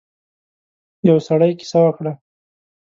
يو 1.07 1.17
سړی 1.27 1.51
کيسه 1.59 1.79
وکړه. 1.83 2.13